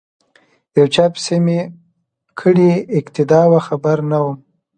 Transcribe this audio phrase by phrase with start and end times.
[0.77, 1.59] یو چا پسی می
[2.39, 4.37] کړې اقتدا وه خبر نه وم